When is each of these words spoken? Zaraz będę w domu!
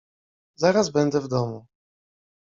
Zaraz 0.55 0.89
będę 0.89 1.21
w 1.21 1.27
domu! 1.27 1.65